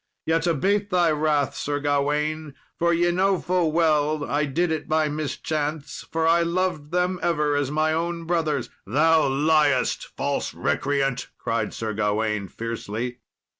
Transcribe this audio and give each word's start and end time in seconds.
Yet 0.25 0.47
abate 0.47 0.89
thy 0.89 1.11
wrath, 1.11 1.53
Sir 1.53 1.79
Gawain, 1.79 2.55
for 2.79 2.91
ye 2.91 3.11
know 3.11 3.39
full 3.39 3.71
well 3.71 4.25
I 4.27 4.45
did 4.45 4.71
it 4.71 4.89
by 4.89 5.09
mischance, 5.09 6.07
for 6.11 6.27
I 6.27 6.41
loved 6.41 6.89
them 6.89 7.19
ever 7.21 7.55
as 7.55 7.69
my 7.69 7.93
own 7.93 8.25
brothers." 8.25 8.71
"Thou 8.87 9.27
liest, 9.29 10.07
false 10.17 10.55
recreant," 10.55 11.27
cried 11.37 11.71
Sir 11.75 11.93
Gawain, 11.93 12.47
fiercely. 12.47 13.19